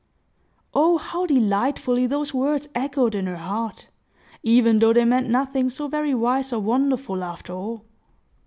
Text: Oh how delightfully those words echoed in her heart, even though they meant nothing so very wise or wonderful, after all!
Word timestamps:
Oh 0.73 0.97
how 0.97 1.27
delightfully 1.27 2.07
those 2.07 2.33
words 2.33 2.69
echoed 2.73 3.13
in 3.13 3.27
her 3.27 3.37
heart, 3.37 3.85
even 4.41 4.79
though 4.79 4.93
they 4.93 5.05
meant 5.05 5.29
nothing 5.29 5.69
so 5.69 5.87
very 5.87 6.15
wise 6.15 6.51
or 6.51 6.59
wonderful, 6.59 7.23
after 7.23 7.53
all! 7.53 7.85